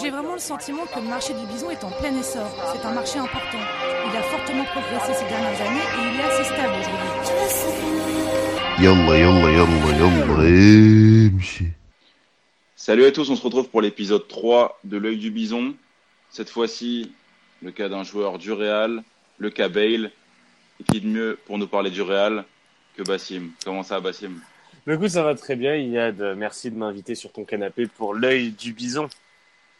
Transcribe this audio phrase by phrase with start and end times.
[0.00, 2.48] J'ai vraiment le sentiment que le marché du bison est en plein essor.
[2.72, 3.58] C'est un marché important.
[4.10, 7.10] Il a fortement progressé ces dernières années et il est assez stable aujourd'hui.
[12.76, 15.74] Salut à tous, on se retrouve pour l'épisode 3 de l'œil du bison.
[16.30, 17.12] Cette fois-ci,
[17.62, 19.02] le cas d'un joueur du Real,
[19.36, 20.12] le cas Bale.
[20.80, 22.46] Et qui de mieux pour nous parler du Real
[22.96, 23.50] que Bassim?
[23.64, 24.40] Comment ça Bassim?
[24.86, 26.34] Bah, Écoute, ça va très bien Yad.
[26.38, 29.10] Merci de m'inviter sur ton canapé pour l'œil du bison.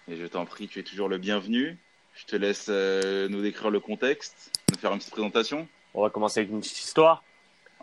[0.09, 1.79] Et je t'en prie, tu es toujours le bienvenu.
[2.15, 5.69] Je te laisse euh, nous décrire le contexte, nous faire une petite présentation.
[5.95, 7.23] On va commencer avec une petite histoire.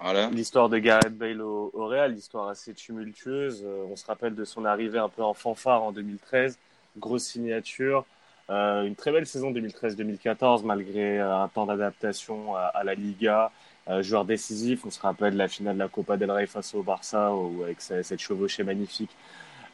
[0.01, 0.29] Voilà.
[0.29, 3.63] L'histoire de Gareth Bale au, Real, l'histoire assez tumultueuse.
[3.65, 6.59] Euh, on se rappelle de son arrivée un peu en fanfare en 2013.
[6.97, 8.05] Grosse signature.
[8.49, 13.51] Euh, une très belle saison 2013-2014 malgré un temps d'adaptation à, la Liga.
[14.01, 17.31] joueur décisif, on se rappelle la finale de la Copa del Rey face au Barça
[17.33, 19.11] où, avec cette chevauchée magnifique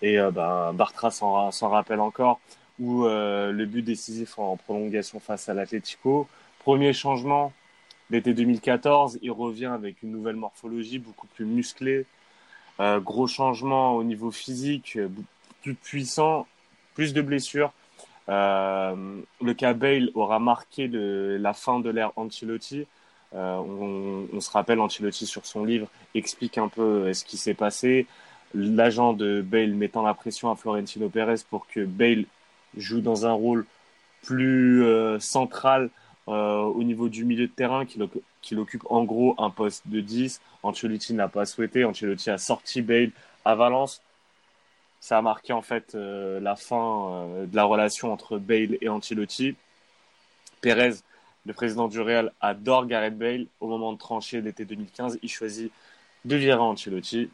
[0.06, 2.40] et euh, ben, Bartra s'en rappelle encore,
[2.80, 6.28] où euh, le but décisif en prolongation face à l'Atlético.
[6.60, 7.52] Premier changement
[8.12, 12.06] d'été 2014, il revient avec une nouvelle morphologie beaucoup plus musclée.
[12.80, 15.00] Euh, gros changement au niveau physique,
[15.64, 16.46] plus puissant,
[16.94, 17.74] plus de blessures.
[18.28, 22.86] le cas Bale aura marqué la fin de l'ère Ancelotti.
[23.34, 28.06] on, se rappelle, Ancelotti sur son livre explique un peu ce qui s'est passé
[28.56, 32.26] l'agent de Bale mettant la pression à Florentino Pérez pour que Bale
[32.78, 33.66] joue dans un rôle
[34.24, 35.90] plus euh, central
[36.28, 40.42] euh, au niveau du milieu de terrain, qu'il occupe en gros un poste de 10.
[40.64, 41.86] Ancelotti n'a pas souhaité.
[41.86, 43.12] Ancelotti a sorti Bale
[43.44, 44.02] à Valence.
[45.00, 49.56] Ça a marqué en fait euh, la fin de la relation entre Bale et Ancelotti.
[50.62, 50.96] Pérez,
[51.46, 53.46] le président du Real, adore Gareth Bale.
[53.60, 55.72] Au moment de trancher l'été 2015, il choisit
[56.24, 57.30] de virer Ancelotti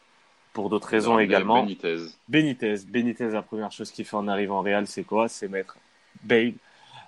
[0.54, 1.64] pour d'autres raisons également.
[1.64, 1.98] Benitez.
[2.28, 2.76] Benitez.
[2.88, 5.28] Benitez, la première chose qu'il fait en arrivant en Real, c'est quoi?
[5.28, 5.78] C'est mettre
[6.24, 6.54] Bale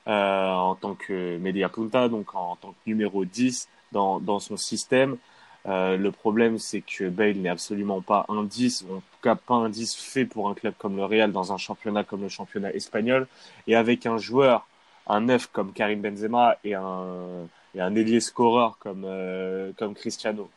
[0.08, 4.58] euh, en tant que media punta, donc en, tant que numéro 10 dans, dans son
[4.58, 5.18] système.
[5.66, 9.36] Euh, le problème, c'est que Bale n'est absolument pas un 10, ou en tout cas
[9.36, 12.30] pas un 10 fait pour un club comme le Real dans un championnat comme le
[12.30, 13.28] championnat espagnol,
[13.68, 14.68] et avec un joueur,
[15.08, 20.50] un 9 comme Karim Benzema et un, et un ailier scoreur comme, euh, comme Cristiano.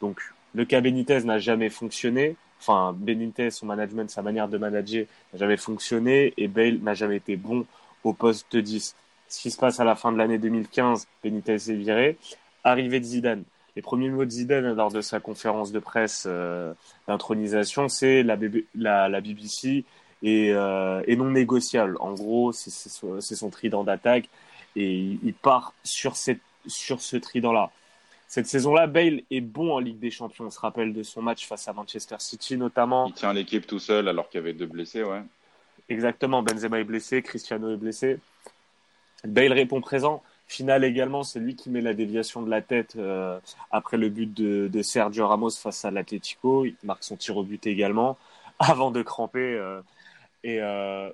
[0.00, 0.20] Donc
[0.54, 2.36] le cas Benitez n'a jamais fonctionné.
[2.60, 7.16] Enfin, Benitez, son management, sa manière de manager n'a jamais fonctionné et Bale n'a jamais
[7.16, 7.66] été bon
[8.04, 8.94] au poste de 10.
[9.28, 12.18] Ce qui se passe à la fin de l'année 2015, Benitez est viré.
[12.64, 13.44] Arrivée de Zidane.
[13.76, 16.72] Les premiers mots de Zidane lors de sa conférence de presse euh,
[17.06, 18.36] d'intronisation, c'est la,
[18.74, 19.84] la, BBC
[20.24, 21.96] euh, est, non négociable.
[22.00, 24.28] En gros, c'est son, trident d'attaque
[24.74, 27.70] et il, part sur ce trident-là.
[28.28, 30.44] Cette saison-là, Bale est bon en Ligue des Champions.
[30.44, 33.06] On se rappelle de son match face à Manchester City notamment.
[33.08, 35.22] Il tient l'équipe tout seul alors qu'il y avait deux blessés, ouais.
[35.88, 38.18] Exactement, Benzema est blessé, Cristiano est blessé.
[39.24, 40.22] Bale répond présent.
[40.46, 43.38] Finale également, c'est lui qui met la déviation de la tête euh,
[43.70, 46.66] après le but de, Sergio Ramos face à l'Atlético.
[46.66, 48.18] Il marque son tir au but également
[48.58, 49.54] avant de cramper.
[49.54, 49.80] Euh,
[50.44, 51.10] et euh,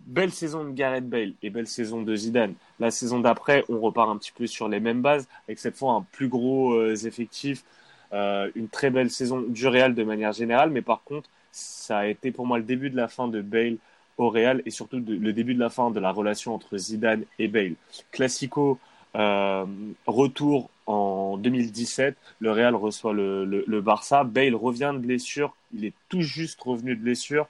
[0.00, 2.54] belle saison de Gareth Bale et belle saison de Zidane.
[2.80, 5.92] La saison d'après, on repart un petit peu sur les mêmes bases, avec cette fois
[5.92, 7.64] un plus gros euh, effectif,
[8.12, 12.06] euh, une très belle saison du Real de manière générale, mais par contre, ça a
[12.06, 13.76] été pour moi le début de la fin de Bale
[14.16, 17.48] au Real et surtout le début de la fin de la relation entre Zidane et
[17.48, 17.74] Bale.
[18.10, 18.78] Classico,
[19.14, 19.64] euh,
[20.06, 25.94] retour en 2017, le Real reçoit le, le Barça, Bale revient de blessure, il est
[26.08, 27.46] tout juste revenu de blessure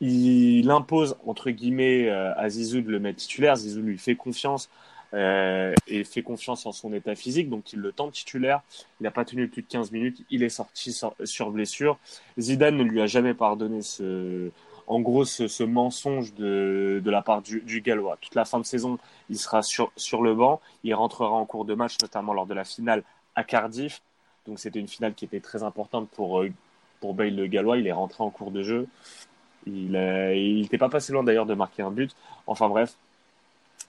[0.00, 3.56] il impose entre guillemets euh, à Zizou de le mettre titulaire.
[3.56, 4.68] Zizou lui fait confiance
[5.14, 8.62] euh, et fait confiance en son état physique, donc il le tente titulaire.
[9.00, 11.98] Il n'a pas tenu plus de 15 minutes, il est sorti sur, blessure.
[12.38, 14.50] Zidane ne lui a jamais pardonné ce,
[14.86, 18.18] en gros, ce, mensonge de, de la part du, du, Gallois.
[18.20, 18.98] Toute la fin de saison,
[19.30, 22.54] il sera sur, sur le banc, il rentrera en cours de match, notamment lors de
[22.54, 23.02] la finale
[23.36, 24.02] à Cardiff.
[24.46, 26.50] Donc c'était une finale qui était très importante pour, euh,
[27.00, 27.78] pour Bale le Gallois.
[27.78, 28.86] Il est rentré en cours de jeu.
[29.66, 32.14] Il n'était pas passé loin d'ailleurs de marquer un but.
[32.46, 32.96] Enfin bref,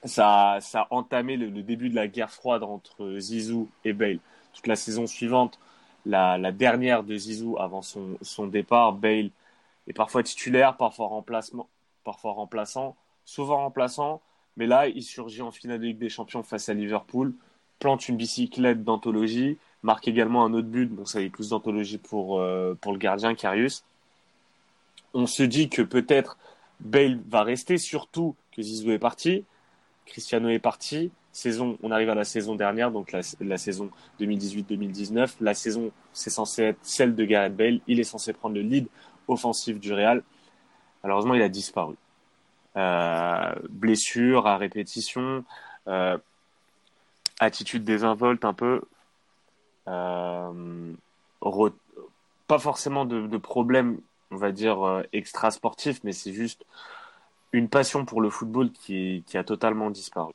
[0.04, 4.18] ça, a entamé le, début de la guerre froide entre Zizou et Bale.
[4.54, 5.58] Toute la saison suivante,
[6.06, 9.30] la, dernière de Zizou avant son, départ, Bale
[9.86, 11.68] est parfois titulaire, parfois, remplacement,
[12.04, 14.20] parfois remplaçant, souvent remplaçant.
[14.56, 17.34] Mais là, il surgit en finale de Ligue des Champions face à Liverpool,
[17.78, 20.86] plante une bicyclette d'anthologie, marque également un autre but.
[20.88, 23.84] Bon, ça y est plus d'anthologie pour, euh, pour le gardien, Carius
[25.14, 26.38] on se dit que peut-être
[26.80, 29.44] Bale va rester, surtout que Zizou est parti,
[30.06, 31.10] Cristiano est parti.
[31.32, 33.90] Saison, on arrive à la saison dernière, donc la, saison
[34.20, 35.36] 2018-2019.
[35.40, 37.80] La saison, c'est censé être celle de Gareth Bale.
[37.86, 38.88] Il est censé prendre le lead
[39.28, 40.22] offensif du Real.
[41.02, 41.94] Malheureusement, il a disparu.
[42.76, 45.44] Euh, blessure à répétition,
[45.86, 46.18] euh,
[47.38, 48.82] attitude désinvolte un peu,
[49.86, 50.92] euh,
[52.46, 56.64] pas forcément de, de problème, on va dire, euh, extra sportif, mais c'est juste
[57.52, 60.32] une passion pour le football qui, a totalement disparu.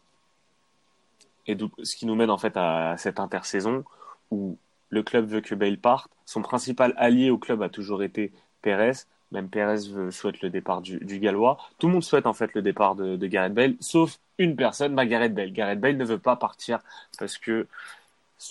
[1.45, 3.83] Et ce qui nous mène en fait à cette intersaison
[4.31, 4.57] où
[4.89, 6.09] le club veut que Bale parte.
[6.25, 8.31] Son principal allié au club a toujours été
[8.61, 8.93] Pérez.
[9.31, 11.57] Même Pérez souhaite le départ du, Gallois.
[11.79, 15.05] Tout le monde souhaite en fait le départ de, Gareth Bale, sauf une personne, bah
[15.05, 15.51] Gareth Bale.
[15.51, 16.79] Gareth Bale ne veut pas partir
[17.19, 17.67] parce que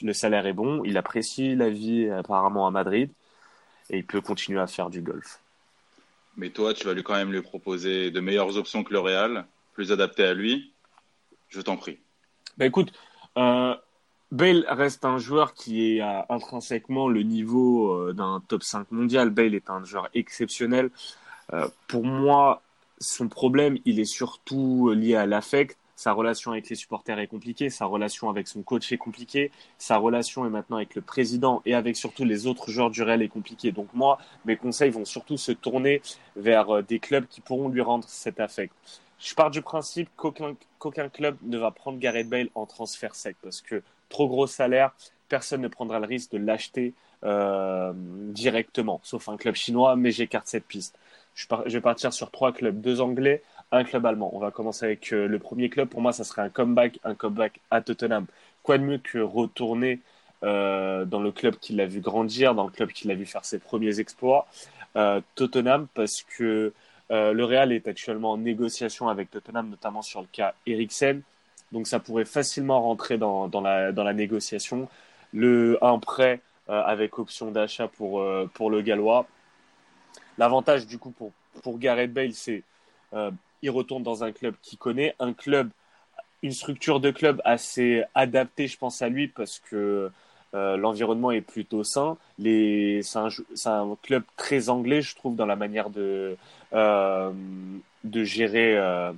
[0.02, 3.10] le salaire est bon, il apprécie la vie apparemment à Madrid
[3.90, 5.40] et il peut continuer à faire du golf.
[6.36, 9.46] Mais toi, tu vas lui quand même lui proposer de meilleures options que le Real,
[9.74, 10.72] plus adaptées à lui.
[11.48, 11.98] Je t'en prie.
[12.56, 12.92] Bah écoute,
[13.36, 13.74] euh,
[14.30, 19.30] Bale reste un joueur qui est à intrinsèquement le niveau euh, d'un top 5 mondial.
[19.30, 20.90] Bale est un joueur exceptionnel.
[21.52, 22.62] Euh, pour moi,
[22.98, 25.76] son problème, il est surtout lié à l'affect.
[26.02, 29.98] Sa relation avec les supporters est compliquée, sa relation avec son coach est compliquée, sa
[29.98, 33.28] relation est maintenant avec le président et avec surtout les autres joueurs du Real est
[33.28, 33.70] compliquée.
[33.70, 36.02] Donc moi, mes conseils vont surtout se tourner
[36.34, 38.74] vers euh, des clubs qui pourront lui rendre cet affect.
[39.20, 43.60] Je pars du principe qu'aucun club ne va prendre Gareth Bale en transfert sec parce
[43.60, 44.90] que trop gros salaire,
[45.28, 50.48] personne ne prendra le risque de l'acheter euh, directement, sauf un club chinois, mais j'écarte
[50.48, 50.98] cette piste.
[51.34, 54.30] Je, vais partir sur trois clubs, deux anglais, un club allemand.
[54.34, 55.88] On va commencer avec euh, le premier club.
[55.88, 58.26] Pour moi, ça serait un comeback, un comeback à Tottenham.
[58.62, 60.00] Quoi de mieux que retourner
[60.44, 63.44] euh, dans le club qui l'a vu grandir, dans le club qui l'a vu faire
[63.44, 64.46] ses premiers exploits,
[65.34, 66.72] Tottenham, parce que
[67.10, 71.22] le Real est actuellement en négociation avec Tottenham, notamment sur le cas Eriksen.
[71.72, 74.88] Donc ça pourrait facilement rentrer dans, la, négociation.
[75.32, 79.26] Le, un prêt euh, avec option d'achat pour, euh, le Gallois.
[80.38, 82.62] L'avantage du coup pour, Gareth Bale, c'est
[83.14, 83.30] euh,
[83.62, 85.70] il retourne dans un club qu'il connaît, un club,
[86.42, 90.10] une structure de club assez adaptée, je pense à lui, parce que
[90.54, 92.18] euh, l'environnement est plutôt sain.
[92.38, 93.16] C'est
[93.66, 96.36] un, club très anglais, je trouve, dans la manière de,
[96.74, 97.32] euh,
[98.04, 99.12] gérer, euh,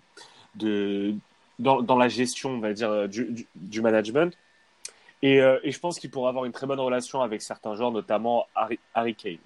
[0.54, 1.14] de,
[1.58, 4.36] dans, la gestion, on va dire, du, management.
[5.22, 8.46] Et, je pense qu'il pourra avoir une très bonne relation avec certains joueurs, notamment
[8.94, 9.38] Harry, Kane.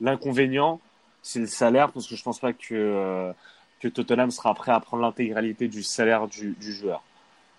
[0.00, 0.80] L'inconvénient,
[1.22, 3.32] c'est le salaire, parce que je pense pas que,
[3.80, 7.02] que Tottenham sera prêt à prendre l'intégralité du salaire du, joueur.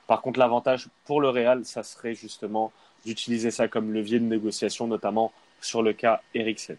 [0.07, 2.71] Par contre, l'avantage pour le Real, ça serait justement
[3.05, 5.31] d'utiliser ça comme levier de négociation, notamment
[5.61, 6.77] sur le cas Eriksen.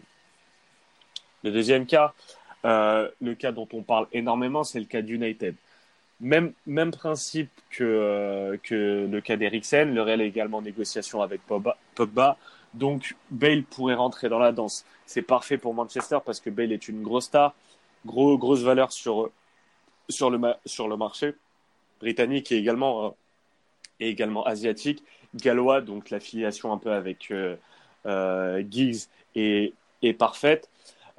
[1.43, 2.13] Le deuxième cas,
[2.65, 5.55] euh, le cas dont on parle énormément, c'est le cas d'United.
[6.19, 9.93] Même, même principe que, euh, que le cas d'Eriksen.
[9.93, 12.37] Le Real est également en négociation avec Pogba.
[12.73, 14.85] Donc, Bale pourrait rentrer dans la danse.
[15.05, 17.53] C'est parfait pour Manchester parce que Bale est une grosse star,
[18.05, 19.29] gros, grosse valeur sur,
[20.09, 21.33] sur, le, sur le marché
[21.99, 23.09] britannique et également, euh,
[23.99, 25.03] et également asiatique.
[25.35, 27.55] Gallois, donc l'affiliation un peu avec euh,
[28.05, 30.69] euh Giggs est, est parfaite.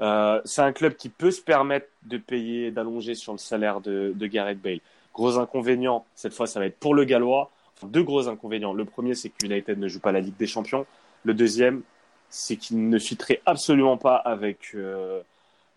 [0.00, 4.12] Euh, c'est un club qui peut se permettre de payer, d'allonger sur le salaire de,
[4.14, 4.80] de, Gareth Bale.
[5.14, 7.50] Gros inconvénient, cette fois, ça va être pour le Gallois.
[7.84, 8.72] Deux gros inconvénients.
[8.72, 10.86] Le premier, c'est que United ne joue pas la Ligue des Champions.
[11.24, 11.82] Le deuxième,
[12.30, 14.74] c'est qu'il ne fitterait absolument pas avec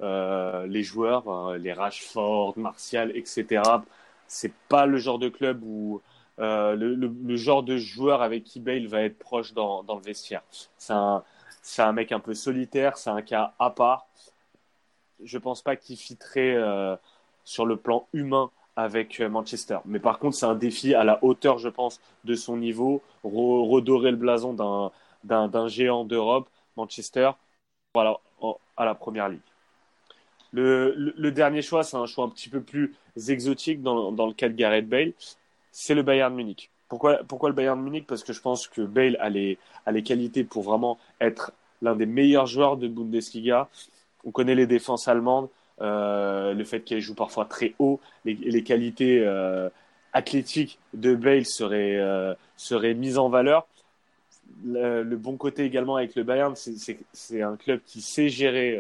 [0.02, 3.62] euh, les joueurs, euh, les Rashford, Martial, etc.
[4.28, 6.02] C'est pas le genre de club où
[6.40, 10.44] euh, le, genre de joueur avec qui Bale va être proche dans, le vestiaire.
[10.78, 14.08] C'est un, mec un peu solitaire, c'est un cas à part.
[15.24, 16.58] Je pense pas qu'il fitterait
[17.46, 19.80] sur le plan humain avec Manchester.
[19.86, 24.12] Mais par contre, c'est un défi à la hauteur, je pense, de son niveau, redorer
[24.12, 24.54] le blason
[25.24, 27.32] d'un, géant d'Europe, Manchester,
[27.96, 29.40] à la première ligue.
[30.56, 32.96] Le, dernier choix, c'est un choix un petit peu plus
[33.28, 35.14] exotique dans, le cas de Gareth Bale,
[35.72, 36.70] c'est le Bayern Munich.
[36.88, 38.06] Pourquoi, le Bayern Munich?
[38.08, 39.58] Parce que je pense que Bale a les,
[40.04, 43.68] qualités pour vraiment être l'un des meilleurs joueurs de Bundesliga.
[44.24, 45.50] On connaît les défenses allemandes,
[45.82, 49.70] euh, le fait qu'elles jouent parfois très haut, les, les qualités euh,
[50.14, 52.34] athlétiques de Bale seraient, euh,
[52.96, 53.68] mises en valeur.
[54.64, 58.80] Le, bon côté également avec le Bayern, c'est un club qui sait gérer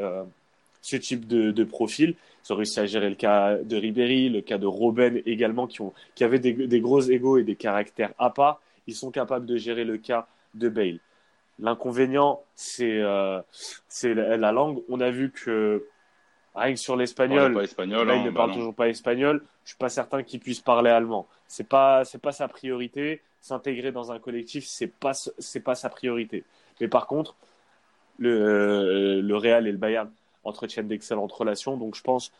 [0.86, 2.13] ce type de, de profil.
[2.44, 5.82] Ils ont réussi à gérer le cas de Ribéry, le cas de Robben également, qui,
[5.82, 8.62] ont, qui avaient des, des gros égaux et des caractères à part.
[8.86, 11.00] Ils sont capables de gérer le cas de Bale.
[11.58, 13.42] L'inconvénient, c'est euh,
[14.04, 14.84] la, la, langue.
[14.88, 15.88] On a vu que
[16.54, 19.44] rien que sur l'espagnol, Bale hein, ne bah parle toujours pas espagnol.
[19.63, 21.27] Je suis pas certain qu'il puisse parler allemand.
[21.48, 23.22] C'est pas c'est pas sa priorité.
[23.42, 26.44] S'intégrer dans un collectif, c'est pas c'est pas sa priorité.
[26.80, 27.36] Mais par contre,
[28.20, 30.12] le, le Real et le Bayern
[30.46, 31.78] entretiennent d'excellentes relations.
[31.78, 32.32] Donc je pense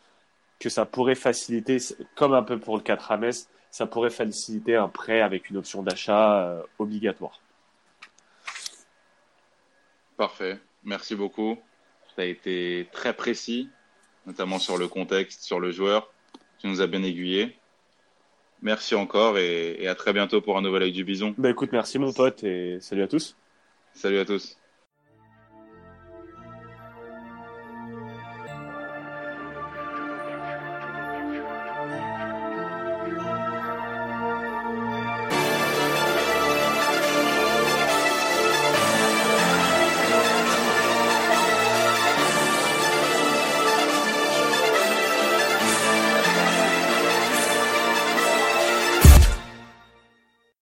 [0.58, 1.78] que ça pourrait faciliter,
[2.14, 3.32] comme un peu pour le 4 Rames,
[3.70, 7.40] ça pourrait faciliter un prêt avec une option d'achat euh, obligatoire.
[10.16, 10.58] Parfait.
[10.82, 11.58] Merci beaucoup.
[12.14, 13.68] Ça a été très précis,
[14.24, 16.10] notamment sur le contexte, sur le joueur.
[16.58, 17.58] Tu nous as bien aiguillé.
[18.62, 21.34] Merci encore et, à très bientôt pour un nouvel œil du bison.
[21.36, 23.36] Bah écoute, merci mon pote et salut à tous.
[23.92, 24.56] Salut à tous.